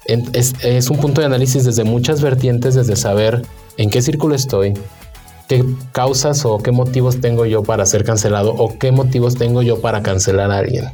[0.07, 3.43] es, es un punto de análisis desde muchas vertientes, desde saber
[3.77, 4.75] en qué círculo estoy,
[5.49, 9.81] qué causas o qué motivos tengo yo para ser cancelado o qué motivos tengo yo
[9.81, 10.87] para cancelar a alguien.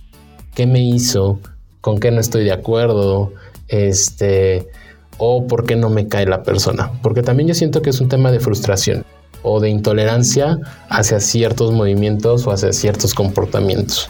[0.54, 1.40] ¿Qué me hizo?
[1.80, 3.32] ¿Con qué no estoy de acuerdo?
[3.68, 4.68] Este,
[5.18, 6.90] o por qué no me cae la persona.
[7.02, 9.04] Porque también yo siento que es un tema de frustración
[9.42, 14.08] o de intolerancia hacia ciertos movimientos o hacia ciertos comportamientos.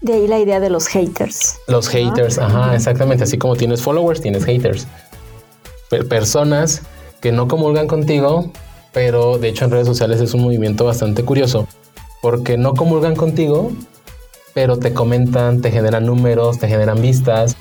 [0.00, 1.58] De ahí la idea de los haters.
[1.66, 3.24] Los haters, ajá, exactamente.
[3.24, 4.86] Así como tienes followers, tienes haters.
[6.08, 6.82] personas
[7.20, 8.50] que no comulgan contigo,
[8.92, 11.68] pero de hecho en redes sociales es un movimiento bastante curioso,
[12.22, 13.72] porque no comulgan contigo,
[14.54, 17.56] pero te comentan, te generan números, te generan vistas,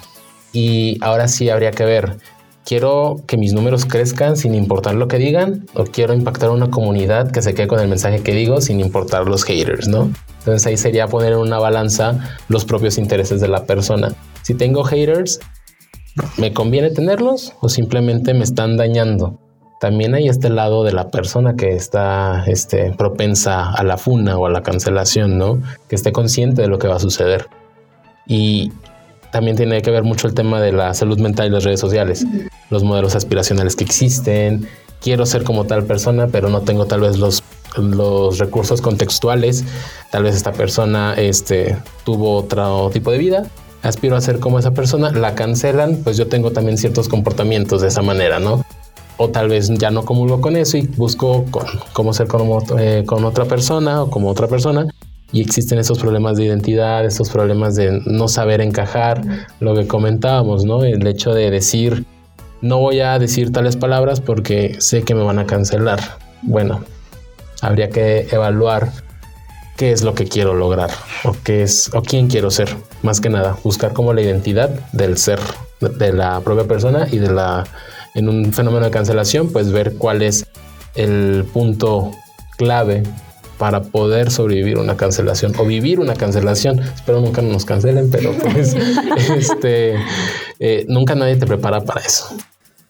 [0.53, 2.17] y ahora sí habría que ver,
[2.65, 5.65] ¿quiero que mis números crezcan sin importar lo que digan?
[5.73, 9.27] ¿O quiero impactar una comunidad que se quede con el mensaje que digo sin importar
[9.27, 10.11] los haters, no?
[10.39, 14.13] Entonces ahí sería poner en una balanza los propios intereses de la persona.
[14.41, 15.39] Si tengo haters,
[16.37, 19.39] ¿me conviene tenerlos o simplemente me están dañando?
[19.79, 24.45] también hay este lado de la persona que está este, propensa a la funa o
[24.45, 25.61] a la cancelación, ¿no?
[25.87, 27.47] Que esté consciente de lo que va a suceder.
[28.27, 28.73] Y
[29.31, 32.25] también tiene que ver mucho el tema de la salud mental y las redes sociales,
[32.69, 34.67] los modelos aspiracionales que existen.
[35.01, 37.43] Quiero ser como tal persona, pero no tengo tal vez los,
[37.77, 39.63] los recursos contextuales.
[40.11, 43.43] Tal vez esta persona este, tuvo otro tipo de vida.
[43.81, 47.87] Aspiro a ser como esa persona, la cancelan, pues yo tengo también ciertos comportamientos de
[47.87, 48.65] esa manera, ¿no?
[49.21, 51.45] o tal vez ya no comulgo con eso y busco
[51.91, 52.27] cómo ser
[52.79, 54.87] eh, con otra persona o como otra persona.
[55.33, 59.21] Y existen esos problemas de identidad, esos problemas de no saber encajar,
[59.59, 60.85] lo que comentábamos, ¿no?
[60.85, 62.05] El hecho de decir,
[62.61, 65.99] no voy a decir tales palabras porque sé que me van a cancelar.
[66.41, 66.83] Bueno,
[67.61, 68.91] habría que evaluar
[69.77, 70.91] qué es lo que quiero lograr
[71.23, 72.75] o qué es o quién quiero ser.
[73.01, 75.39] Más que nada, buscar como la identidad del ser
[75.79, 77.65] de la propia persona y de la
[78.15, 80.45] en un fenómeno de cancelación, pues ver cuál es
[80.95, 82.11] el punto
[82.57, 83.03] clave
[83.57, 86.79] para poder sobrevivir una cancelación o vivir una cancelación.
[86.79, 88.75] Espero nunca nos cancelen, pero pues
[89.37, 89.95] este,
[90.59, 92.35] eh, nunca nadie te prepara para eso.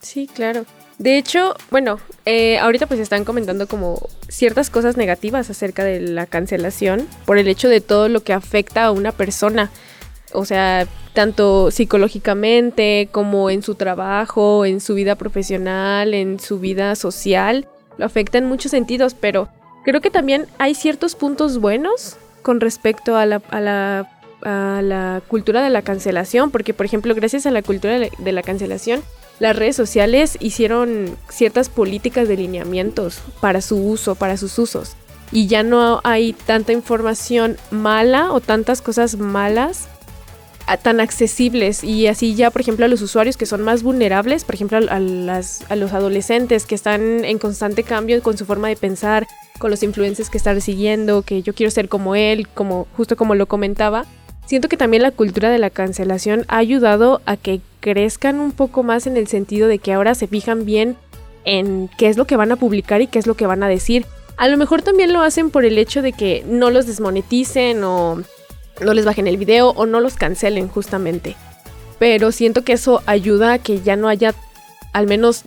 [0.01, 0.65] Sí, claro.
[0.97, 6.25] De hecho, bueno, eh, ahorita pues están comentando como ciertas cosas negativas acerca de la
[6.25, 9.71] cancelación por el hecho de todo lo que afecta a una persona
[10.33, 16.95] o sea, tanto psicológicamente como en su trabajo, en su vida profesional, en su vida
[16.95, 19.49] social, lo afecta en muchos sentidos, pero
[19.83, 25.69] creo que también hay ciertos puntos buenos con respecto a la, a la cultura de
[25.69, 29.01] la cancelación, porque por ejemplo, gracias a la cultura de la cancelación,
[29.39, 34.95] las redes sociales hicieron ciertas políticas de lineamientos para su uso, para sus usos.
[35.31, 39.87] Y ya no hay tanta información mala o tantas cosas malas
[40.77, 44.55] tan accesibles y así ya, por ejemplo, a los usuarios que son más vulnerables, por
[44.55, 48.75] ejemplo, a, las, a los adolescentes que están en constante cambio con su forma de
[48.75, 49.25] pensar,
[49.57, 53.35] con los influencers que están siguiendo, que yo quiero ser como él, como justo como
[53.35, 54.05] lo comentaba.
[54.45, 58.83] Siento que también la cultura de la cancelación ha ayudado a que crezcan un poco
[58.83, 60.97] más en el sentido de que ahora se fijan bien
[61.45, 63.67] en qué es lo que van a publicar y qué es lo que van a
[63.67, 64.05] decir.
[64.37, 68.21] A lo mejor también lo hacen por el hecho de que no los desmoneticen o
[68.81, 71.35] no les bajen el video o no los cancelen justamente.
[71.97, 74.33] Pero siento que eso ayuda a que ya no haya
[74.93, 75.43] al menos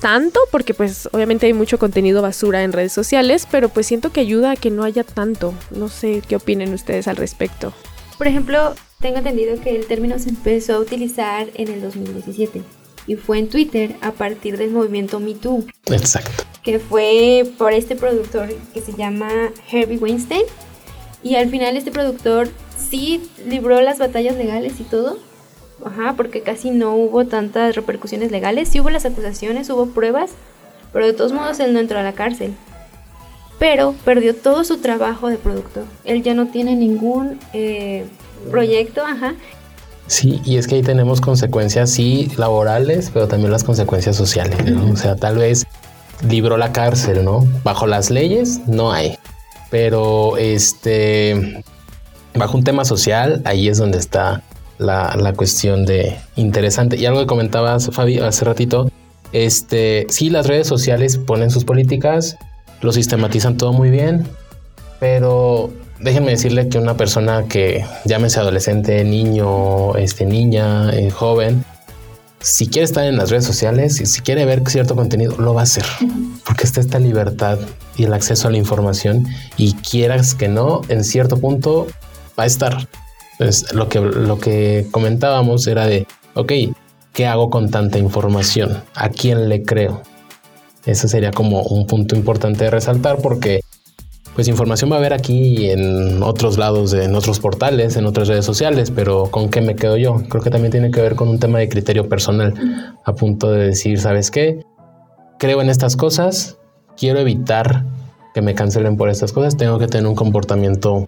[0.00, 4.20] tanto, porque pues obviamente hay mucho contenido basura en redes sociales, pero pues siento que
[4.20, 5.54] ayuda a que no haya tanto.
[5.70, 7.72] No sé qué opinen ustedes al respecto.
[8.18, 12.62] Por ejemplo, tengo entendido que el término se empezó a utilizar en el 2017
[13.06, 15.64] y fue en Twitter a partir del movimiento Me Too.
[15.86, 16.44] Exacto.
[16.62, 19.28] Que fue por este productor que se llama
[19.70, 20.44] Herbie Weinstein.
[21.22, 25.18] Y al final este productor sí libró las batallas legales y todo.
[25.84, 28.68] Ajá, porque casi no hubo tantas repercusiones legales.
[28.68, 30.30] Sí hubo las acusaciones, hubo pruebas,
[30.92, 32.54] pero de todos modos él no entró a la cárcel.
[33.58, 35.84] Pero perdió todo su trabajo de productor.
[36.04, 38.04] Él ya no tiene ningún eh,
[38.50, 39.34] proyecto, ajá.
[40.06, 44.58] Sí, y es que ahí tenemos consecuencias, sí, laborales, pero también las consecuencias sociales.
[44.92, 45.64] O sea, tal vez
[46.28, 47.46] libró la cárcel, ¿no?
[47.62, 49.16] Bajo las leyes no hay.
[49.70, 51.64] Pero este
[52.34, 54.42] bajo un tema social, ahí es donde está
[54.78, 56.96] la, cuestión de interesante.
[56.96, 58.90] Y algo que comentabas, Fabi, hace ratito,
[59.32, 62.36] este, sí, las redes sociales ponen sus políticas,
[62.84, 64.28] lo sistematizan todo muy bien,
[65.00, 65.70] pero
[66.00, 71.64] déjenme decirle que una persona que llámese adolescente, niño, este, niña, eh, joven,
[72.40, 75.62] si quiere estar en las redes sociales y si quiere ver cierto contenido, lo va
[75.62, 75.86] a hacer.
[76.44, 77.58] Porque está esta libertad
[77.96, 81.86] y el acceso a la información y quieras que no, en cierto punto
[82.38, 82.86] va a estar.
[83.38, 86.52] Pues lo que, lo que comentábamos era de, ok,
[87.14, 88.84] ¿qué hago con tanta información?
[88.94, 90.02] ¿A quién le creo?
[90.86, 93.60] Ese sería como un punto importante de resaltar porque
[94.34, 98.44] pues información va a haber aquí en otros lados, en otros portales, en otras redes
[98.44, 100.16] sociales, pero ¿con qué me quedo yo?
[100.28, 102.52] Creo que también tiene que ver con un tema de criterio personal,
[103.04, 104.60] a punto de decir, ¿sabes qué?
[105.38, 106.58] Creo en estas cosas,
[106.96, 107.84] quiero evitar
[108.34, 111.06] que me cancelen por estas cosas, tengo que tener un comportamiento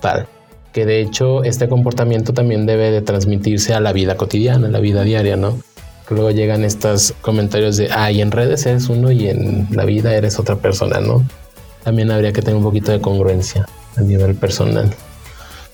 [0.00, 0.28] tal
[0.72, 4.80] que de hecho este comportamiento también debe de transmitirse a la vida cotidiana, a la
[4.80, 5.58] vida diaria, ¿no?
[6.10, 10.14] Luego llegan estos comentarios de, ah, y en redes eres uno y en la vida
[10.14, 11.24] eres otra persona, ¿no?
[11.84, 14.94] También habría que tener un poquito de congruencia a nivel personal.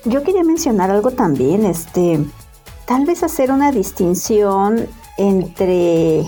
[0.05, 2.21] Yo quería mencionar algo también, este,
[2.87, 6.23] tal vez hacer una distinción entre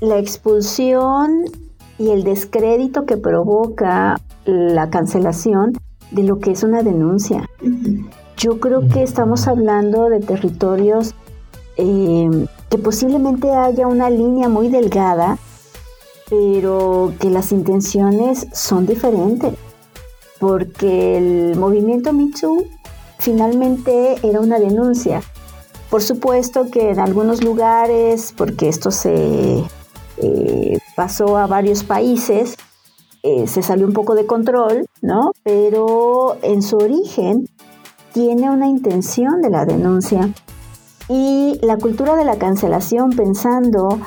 [0.00, 1.44] la expulsión
[1.98, 5.72] y el descrédito que provoca la cancelación
[6.10, 7.48] de lo que es una denuncia.
[8.36, 11.14] Yo creo que estamos hablando de territorios
[11.78, 15.38] eh, que posiblemente haya una línea muy delgada,
[16.28, 19.54] pero que las intenciones son diferentes,
[20.38, 22.66] porque el movimiento MeToo
[23.18, 25.22] finalmente era una denuncia.
[25.88, 29.64] Por supuesto que en algunos lugares, porque esto se
[30.18, 32.56] eh, pasó a varios países,
[33.22, 35.32] eh, se salió un poco de control, ¿no?
[35.42, 37.48] Pero en su origen
[38.12, 40.28] tiene una intención de la denuncia.
[41.08, 43.98] Y la cultura de la cancelación, pensando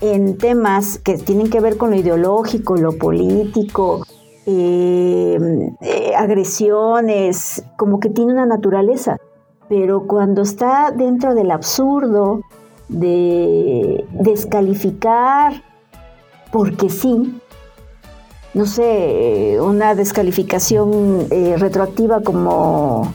[0.00, 4.04] en temas que tienen que ver con lo ideológico, lo político,
[4.46, 5.38] eh,
[5.80, 9.18] eh, agresiones, como que tiene una naturaleza.
[9.68, 12.42] Pero cuando está dentro del absurdo
[12.88, 15.64] de descalificar
[16.52, 17.40] porque sí,
[18.54, 23.12] no sé, una descalificación eh, retroactiva como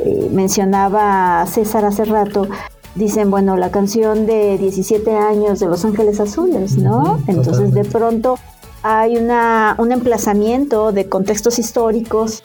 [0.00, 2.48] eh, mencionaba César hace rato,
[2.94, 7.20] dicen, bueno, la canción de 17 años de Los Ángeles Azules, ¿no?
[7.26, 8.38] Entonces de pronto
[8.82, 12.42] hay una, un emplazamiento de contextos históricos,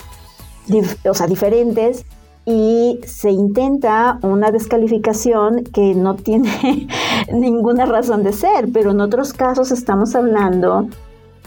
[1.05, 2.05] o sea, diferentes,
[2.45, 6.87] y se intenta una descalificación que no tiene
[7.33, 10.87] ninguna razón de ser, pero en otros casos estamos hablando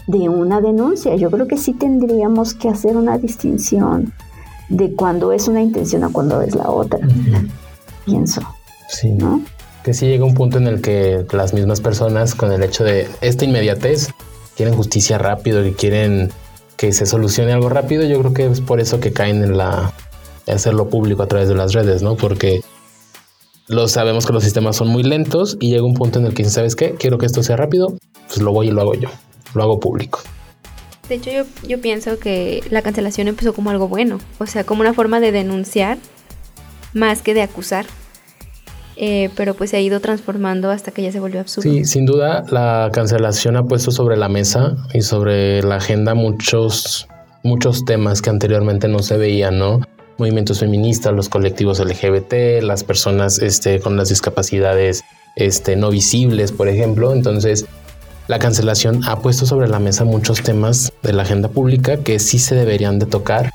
[0.07, 1.15] de una denuncia.
[1.15, 4.13] Yo creo que sí tendríamos que hacer una distinción
[4.69, 6.99] de cuando es una intención a cuando es la otra.
[8.05, 8.41] Pienso.
[8.89, 9.11] Sí.
[9.11, 9.41] ¿no?
[9.83, 13.07] Que sí llega un punto en el que las mismas personas, con el hecho de
[13.21, 14.09] esta inmediatez,
[14.55, 16.31] quieren justicia rápido, y quieren
[16.77, 18.03] que se solucione algo rápido.
[18.03, 19.93] Yo creo que es por eso que caen en la
[20.47, 22.15] hacerlo público a través de las redes, ¿no?
[22.15, 22.61] Porque
[23.67, 26.43] lo sabemos que los sistemas son muy lentos y llega un punto en el que,
[26.45, 26.95] ¿sabes qué?
[26.95, 27.93] Quiero que esto sea rápido,
[28.27, 29.09] pues lo voy y lo hago yo,
[29.53, 30.19] lo hago público.
[31.09, 34.81] De hecho, yo, yo pienso que la cancelación empezó como algo bueno, o sea, como
[34.81, 35.97] una forma de denunciar
[36.93, 37.85] más que de acusar.
[38.95, 41.69] Eh, pero pues se ha ido transformando hasta que ya se volvió absurdo.
[41.69, 47.07] Sí, sin duda la cancelación ha puesto sobre la mesa y sobre la agenda muchos,
[47.41, 49.81] muchos temas que anteriormente no se veían, ¿no?
[50.19, 55.03] Movimientos feministas, los colectivos LGBT, las personas este, con las discapacidades
[55.35, 57.13] este, no visibles, por ejemplo.
[57.13, 57.65] Entonces,
[58.27, 62.39] la cancelación ha puesto sobre la mesa muchos temas de la agenda pública que sí
[62.39, 63.51] se deberían de tocar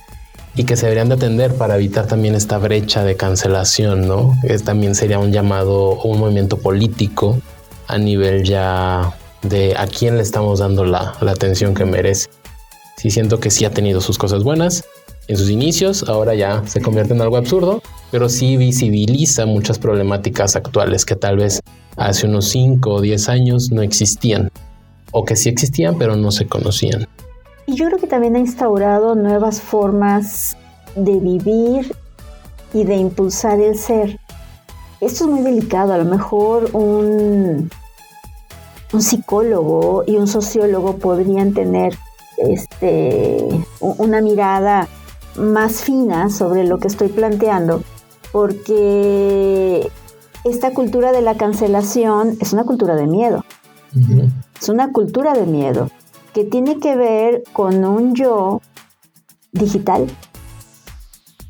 [0.54, 4.36] y que se deberían de atender para evitar también esta brecha de cancelación, ¿no?
[4.64, 7.38] También sería un llamado o un movimiento político
[7.86, 12.28] a nivel ya de a quién le estamos dando la, la atención que merece.
[12.96, 14.84] Sí siento que sí ha tenido sus cosas buenas
[15.28, 20.56] en sus inicios, ahora ya se convierte en algo absurdo, pero sí visibiliza muchas problemáticas
[20.56, 21.60] actuales que tal vez
[21.98, 24.50] hace unos 5 o 10 años no existían,
[25.12, 27.06] o que sí existían pero no se conocían.
[27.66, 30.56] Y yo creo que también ha instaurado nuevas formas
[30.96, 31.94] de vivir
[32.72, 34.18] y de impulsar el ser.
[35.00, 37.70] Esto es muy delicado, a lo mejor un,
[38.92, 41.94] un psicólogo y un sociólogo podrían tener
[42.38, 43.46] este,
[43.80, 44.88] una mirada
[45.36, 47.82] más fina sobre lo que estoy planteando,
[48.32, 49.88] porque
[50.44, 53.44] esta cultura de la cancelación es una cultura de miedo.
[54.60, 55.90] Es una cultura de miedo
[56.34, 58.60] que tiene que ver con un yo
[59.52, 60.06] digital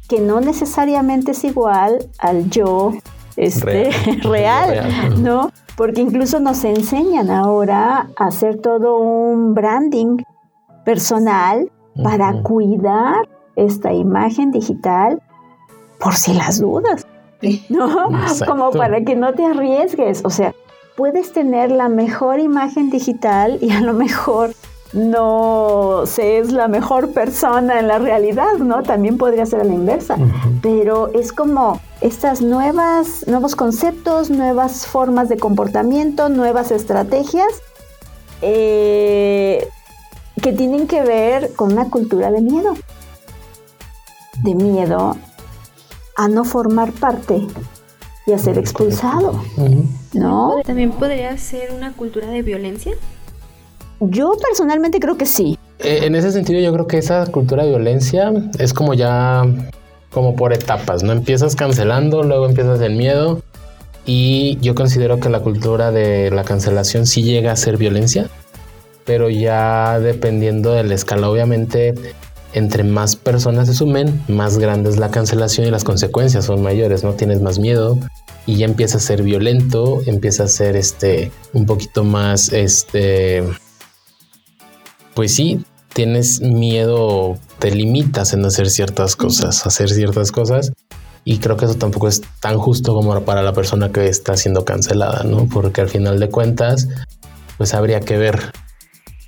[0.09, 2.92] que no necesariamente es igual al yo
[3.37, 3.90] este,
[4.22, 5.51] real, ¿no?
[5.77, 10.16] Porque incluso nos enseñan ahora a hacer todo un branding
[10.85, 11.70] personal
[12.03, 15.22] para cuidar esta imagen digital
[16.01, 17.07] por si las dudas,
[17.68, 18.09] ¿no?
[18.46, 20.55] Como para que no te arriesgues, o sea,
[20.96, 24.51] puedes tener la mejor imagen digital y a lo mejor
[24.92, 28.83] no se es la mejor persona en la realidad, ¿no?
[28.83, 30.16] También podría ser a la inversa.
[30.62, 37.48] Pero es como estas nuevas, nuevos conceptos, nuevas formas de comportamiento, nuevas estrategias
[38.40, 39.68] eh,
[40.40, 42.74] que tienen que ver con una cultura de miedo.
[44.42, 45.16] De miedo
[46.18, 47.46] a no formar parte
[48.26, 49.40] y a ser expulsado,
[50.12, 50.57] ¿no?
[50.64, 52.92] También podría ser una cultura de violencia.
[54.00, 55.57] Yo personalmente creo que sí.
[55.78, 59.44] Eh, en ese sentido, yo creo que esa cultura de violencia es como ya
[60.11, 61.12] como por etapas, ¿no?
[61.12, 63.40] Empiezas cancelando, luego empiezas el miedo.
[64.04, 68.26] Y yo considero que la cultura de la cancelación sí llega a ser violencia,
[69.04, 71.94] pero ya dependiendo de la escala, obviamente,
[72.52, 77.04] entre más personas se sumen, más grande es la cancelación y las consecuencias son mayores,
[77.04, 77.12] ¿no?
[77.14, 77.98] Tienes más miedo
[78.46, 83.44] y ya empieza a ser violento, empieza a ser este un poquito más este
[85.14, 90.72] pues sí, tienes miedo, te limitas en hacer ciertas cosas, hacer ciertas cosas.
[91.24, 94.64] Y creo que eso tampoco es tan justo como para la persona que está siendo
[94.64, 95.48] cancelada, ¿no?
[95.52, 96.87] Porque al final de cuentas,
[97.56, 98.52] pues habría que ver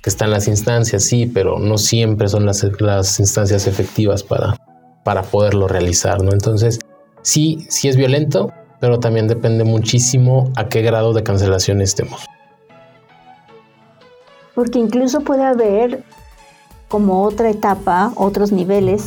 [0.01, 4.57] que están las instancias, sí, pero no siempre son las, las instancias efectivas para,
[5.03, 6.31] para poderlo realizar, ¿no?
[6.31, 6.79] Entonces,
[7.21, 12.21] sí, sí es violento, pero también depende muchísimo a qué grado de cancelación estemos
[14.61, 16.03] porque incluso puede haber
[16.87, 19.05] como otra etapa, otros niveles,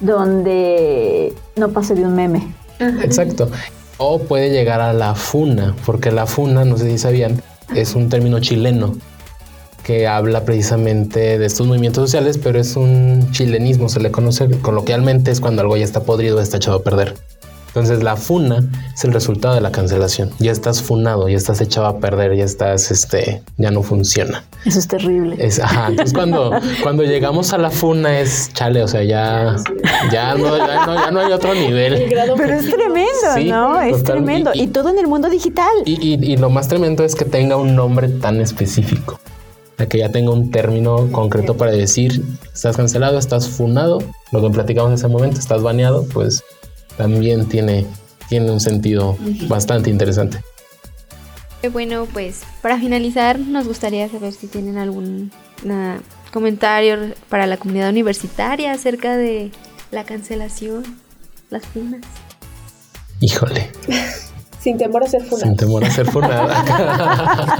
[0.00, 2.54] donde no pase de un meme.
[2.80, 3.50] Exacto.
[3.98, 7.42] O puede llegar a la funa, porque la funa, no sé si sabían,
[7.74, 8.94] es un término chileno
[9.86, 15.30] que habla precisamente de estos movimientos sociales, pero es un chilenismo, se le conoce coloquialmente,
[15.30, 17.14] es cuando algo ya está podrido, está echado a perder.
[17.68, 20.32] Entonces la funa es el resultado de la cancelación.
[20.40, 24.42] Ya estás funado, ya estás echado a perder, ya estás, este, ya no funciona.
[24.64, 25.36] Eso es terrible.
[25.38, 26.50] Es, ajá, entonces cuando,
[26.82, 29.54] cuando llegamos a la funa es chale, o sea, ya,
[30.10, 32.06] ya, no, ya, no, hay otro nivel.
[32.36, 33.80] Pero es tremendo, ¿no?
[33.82, 34.50] Es tremendo.
[34.52, 35.70] Y, todo en el mundo digital.
[35.84, 39.20] Y, y, lo más tremendo es que tenga un nombre tan específico.
[39.84, 42.22] Que ya tenga un término concreto para decir,
[42.52, 43.98] estás cancelado, estás funado,
[44.32, 46.42] lo que platicamos en ese momento, estás baneado, pues
[46.96, 47.86] también tiene,
[48.28, 49.16] tiene un sentido
[49.48, 50.40] bastante interesante.
[51.72, 55.30] Bueno, pues para finalizar nos gustaría saber si tienen algún
[56.32, 59.50] comentario para la comunidad universitaria acerca de
[59.90, 60.84] la cancelación,
[61.50, 62.02] las funas.
[63.20, 63.70] Híjole.
[64.66, 65.46] Sin temor a ser funada.
[65.46, 67.56] Sin temor a ser funada.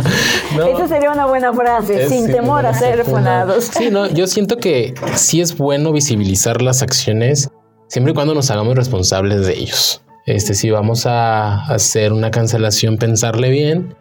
[0.74, 3.70] Esa sería una buena frase, sin, temor a ser funados.
[3.78, 7.48] Sí, no, yo siento que sí es bueno visibilizar las acciones
[7.86, 10.02] siempre y cuando nos hagamos responsables de ellos.
[10.26, 13.94] Este, si vamos a hacer una cancelación, pensarle bien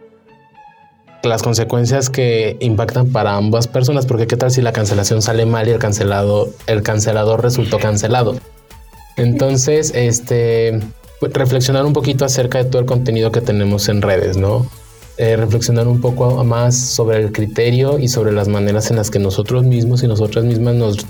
[1.21, 5.67] las consecuencias que impactan para ambas personas, porque qué tal si la cancelación sale mal
[5.67, 8.35] y el cancelado, el cancelador resultó cancelado.
[9.15, 10.79] Entonces, este,
[11.21, 14.65] reflexionar un poquito acerca de todo el contenido que tenemos en redes, ¿no?
[15.17, 19.19] Eh, reflexionar un poco más sobre el criterio y sobre las maneras en las que
[19.19, 21.05] nosotros mismos y nosotras mismas nos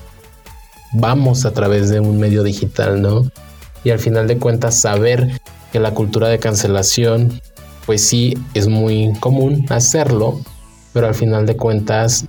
[0.94, 3.24] vamos a través de un medio digital, ¿no?
[3.84, 5.42] Y al final de cuentas saber
[5.72, 7.42] que la cultura de cancelación,
[7.86, 10.40] pues sí, es muy común hacerlo,
[10.94, 12.26] pero al final de cuentas,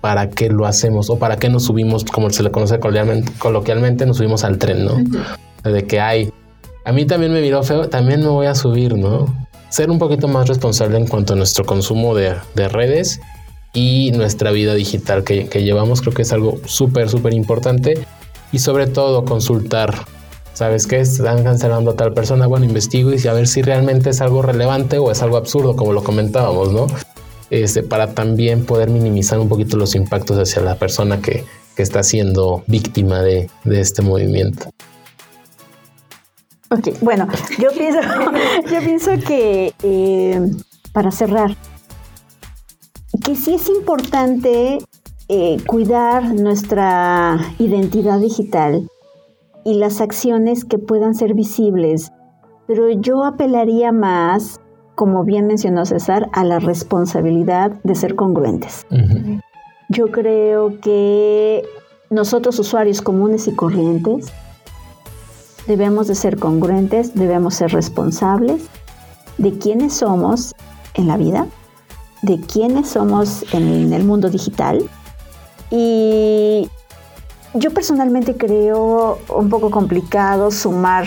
[0.00, 1.10] ¿para qué lo hacemos?
[1.10, 2.80] O para qué nos subimos, como se le conoce
[3.38, 4.96] coloquialmente, nos subimos al tren, ¿no?
[5.70, 6.32] De que hay,
[6.88, 9.26] a mí también me miró feo, también me voy a subir, ¿no?
[9.68, 13.20] Ser un poquito más responsable en cuanto a nuestro consumo de, redes
[13.74, 18.06] y nuestra vida digital que, que llevamos, creo que es algo súper, súper importante.
[18.52, 19.96] Y sobre todo consultar
[20.54, 21.00] ¿sabes qué?
[21.00, 24.96] Están cancelando a tal persona, bueno, investigo y a ver si realmente es algo relevante
[24.96, 26.86] o es algo absurdo, como lo comentábamos, ¿no?
[27.50, 31.44] Este, para también poder minimizar un poquito los impactos hacia la persona que,
[31.76, 34.70] que está siendo víctima de, de este movimiento.
[36.70, 37.26] Ok, bueno,
[37.58, 38.00] yo pienso,
[38.70, 40.50] yo pienso que eh,
[40.92, 41.56] para cerrar,
[43.24, 44.78] que sí es importante
[45.28, 48.86] eh, cuidar nuestra identidad digital
[49.64, 52.12] y las acciones que puedan ser visibles,
[52.66, 54.60] pero yo apelaría más,
[54.94, 58.86] como bien mencionó César, a la responsabilidad de ser congruentes.
[59.88, 61.62] Yo creo que
[62.10, 64.32] nosotros usuarios comunes y corrientes
[65.68, 68.62] debemos de ser congruentes, debemos ser responsables
[69.36, 70.54] de quiénes somos
[70.94, 71.46] en la vida,
[72.22, 74.88] de quiénes somos en el mundo digital.
[75.70, 76.70] Y
[77.52, 81.06] yo personalmente creo un poco complicado sumar,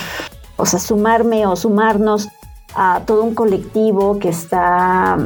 [0.57, 2.29] o sea, sumarme o sumarnos
[2.75, 5.17] a todo un colectivo que está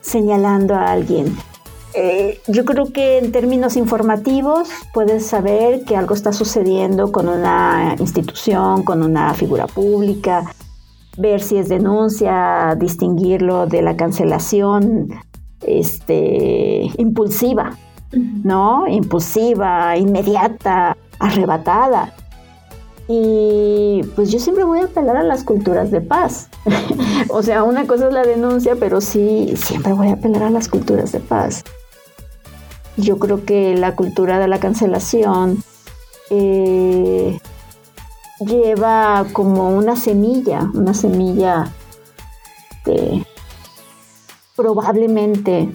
[0.00, 1.36] señalando a alguien.
[1.94, 7.96] Eh, yo creo que en términos informativos puedes saber que algo está sucediendo con una
[7.98, 10.44] institución, con una figura pública,
[11.16, 15.08] ver si es denuncia, distinguirlo de la cancelación
[15.62, 17.76] este, impulsiva,
[18.12, 18.86] ¿no?
[18.86, 22.12] Impulsiva, inmediata, arrebatada.
[23.08, 26.50] Y pues yo siempre voy a apelar a las culturas de paz.
[27.30, 30.68] o sea, una cosa es la denuncia, pero sí, siempre voy a apelar a las
[30.68, 31.64] culturas de paz.
[32.98, 35.62] Yo creo que la cultura de la cancelación
[36.30, 37.38] eh,
[38.40, 41.72] lleva como una semilla, una semilla
[42.84, 43.24] de
[44.56, 45.70] probablemente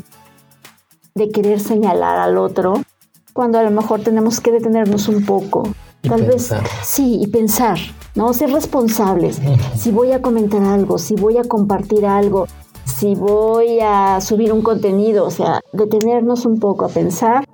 [1.15, 2.83] de querer señalar al otro,
[3.31, 5.63] cuando a lo mejor tenemos que detenernos un poco.
[6.01, 6.53] Tal vez
[6.83, 7.77] sí, y pensar,
[8.15, 8.33] ¿no?
[8.33, 9.39] Ser responsables.
[9.77, 12.47] Si voy a comentar algo, si voy a compartir algo,
[12.95, 17.45] si voy a subir un contenido, o sea, detenernos un poco a pensar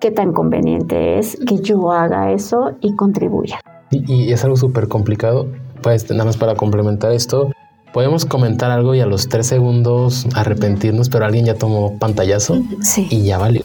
[0.00, 3.60] qué tan conveniente es que yo haga eso y contribuya.
[3.90, 5.46] Y, es algo súper complicado,
[5.82, 7.50] pues nada más para complementar esto,
[7.92, 12.62] podemos comentar algo y a los tres segundos arrepentirnos, pero alguien ya tomó pantallazo
[13.10, 13.62] y ya valió.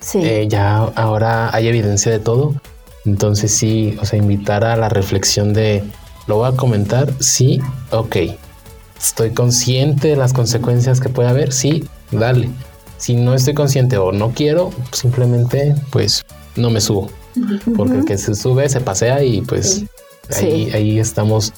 [0.00, 0.20] Sí.
[0.22, 2.54] Eh, ya ahora hay evidencia de todo.
[3.04, 5.82] Entonces sí, o sea, invitar a la reflexión de,
[6.26, 7.12] ¿lo voy a comentar?
[7.20, 7.60] Sí,
[7.90, 8.16] ok.
[9.04, 11.52] ¿Estoy consciente de las consecuencias que puede haber?
[11.52, 12.48] Sí, dale.
[12.96, 16.24] Si no estoy consciente o no quiero, simplemente pues
[16.56, 17.10] no me subo.
[17.76, 19.84] Porque el que se sube se pasea y pues
[20.34, 21.52] ahí, ahí estamos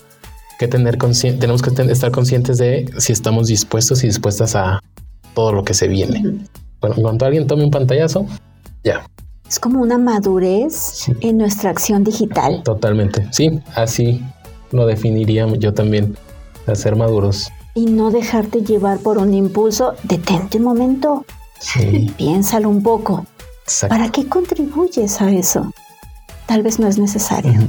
[0.58, 4.80] que tener tenemos que estar conscientes de si estamos dispuestos y dispuestas a
[5.32, 6.40] todo lo que se viene.
[6.80, 8.26] Bueno, cuando alguien tome un pantallazo,
[8.82, 9.06] ya.
[9.48, 12.64] Es como una madurez en nuestra acción digital.
[12.64, 13.28] Totalmente.
[13.30, 14.20] Sí, así
[14.72, 16.16] lo definiría yo también,
[16.66, 17.50] a ser maduros.
[17.74, 19.94] Y no dejarte llevar por un impulso.
[20.02, 21.24] Detente un momento.
[21.60, 22.12] Sí.
[22.16, 23.26] Piénsalo un poco.
[23.88, 25.72] ¿Para qué contribuyes a eso?
[26.46, 27.60] Tal vez no es necesario.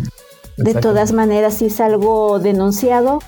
[0.58, 3.20] De todas maneras, si es algo denunciado,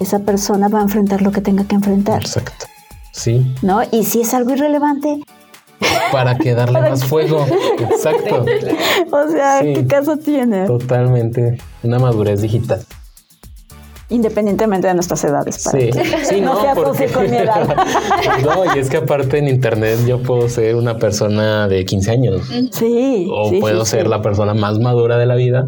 [0.00, 2.22] esa persona va a enfrentar lo que tenga que enfrentar.
[2.22, 2.66] Exacto.
[3.12, 3.54] Sí.
[3.62, 3.80] ¿No?
[3.90, 5.20] Y si es algo irrelevante.
[6.12, 7.46] Para que darle más fuego.
[7.78, 8.44] Exacto.
[9.10, 10.66] o sea, ¿qué caso tiene?
[10.66, 11.58] Totalmente.
[11.82, 12.84] Una madurez digital.
[14.12, 15.64] Independientemente de nuestras edades.
[15.64, 15.90] Para sí,
[16.22, 17.76] sí, no, no con mi edad.
[18.44, 22.42] no, y es que aparte en internet yo puedo ser una persona de 15 años.
[22.72, 23.28] Sí.
[23.30, 25.66] O puedo ser la persona más madura de la vida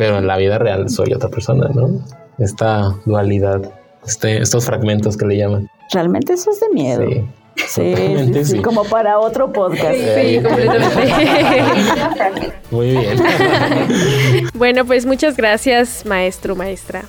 [0.00, 2.02] pero en la vida real soy otra persona, ¿no?
[2.38, 3.70] Esta dualidad,
[4.06, 5.68] este, estos fragmentos que le llaman.
[5.92, 7.04] Realmente eso es de miedo.
[7.56, 7.94] Sí,
[8.32, 9.92] sí, sí, como para otro podcast.
[9.92, 12.54] Sí, completamente.
[12.70, 13.22] Muy bien.
[14.54, 17.04] bueno, pues muchas gracias, maestro, maestra,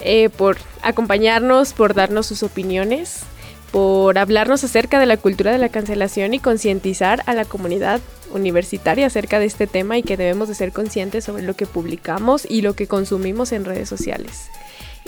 [0.00, 3.22] eh, por acompañarnos, por darnos sus opiniones,
[3.72, 8.00] por hablarnos acerca de la cultura de la cancelación y concientizar a la comunidad
[8.32, 12.46] universitaria acerca de este tema y que debemos de ser conscientes sobre lo que publicamos
[12.48, 14.48] y lo que consumimos en redes sociales.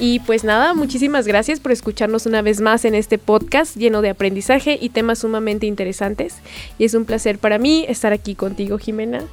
[0.00, 4.10] Y pues nada, muchísimas gracias por escucharnos una vez más en este podcast lleno de
[4.10, 6.36] aprendizaje y temas sumamente interesantes.
[6.78, 9.24] Y es un placer para mí estar aquí contigo, Jimena.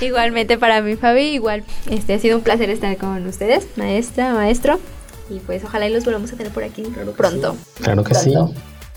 [0.00, 4.80] Igualmente para mí, Fabi, igual este ha sido un placer estar con ustedes, maestra, maestro.
[5.28, 6.82] Y pues ojalá y los volvamos a tener por aquí
[7.16, 7.56] pronto.
[7.80, 8.32] Claro que sí,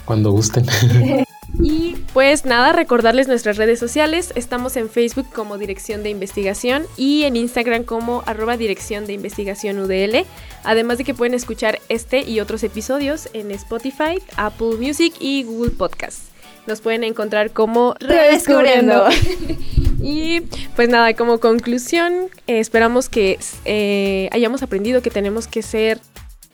[0.05, 0.65] cuando gusten.
[1.61, 4.33] Y pues nada, recordarles nuestras redes sociales.
[4.35, 9.77] Estamos en Facebook como Dirección de Investigación y en Instagram como arroba Dirección de Investigación
[9.79, 10.25] UDL.
[10.63, 15.71] Además de que pueden escuchar este y otros episodios en Spotify, Apple Music y Google
[15.71, 16.32] Podcast.
[16.67, 19.07] Nos pueden encontrar como Redescubriendo.
[20.01, 20.41] y
[20.75, 25.99] pues nada, como conclusión, eh, esperamos que eh, hayamos aprendido que tenemos que ser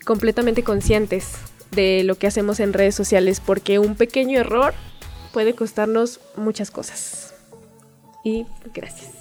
[0.05, 1.33] completamente conscientes
[1.71, 4.73] de lo que hacemos en redes sociales porque un pequeño error
[5.31, 7.33] puede costarnos muchas cosas.
[8.23, 9.11] Y gracias.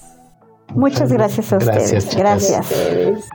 [0.75, 2.17] Muchas gracias a ustedes.
[2.17, 2.71] Gracias.
[2.71, 3.29] gracias.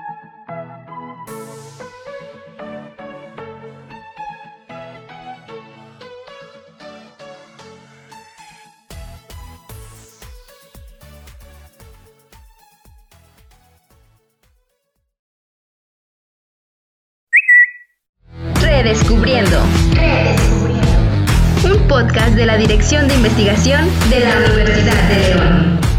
[22.64, 25.93] Dirección de Investigación de la Universidad de León.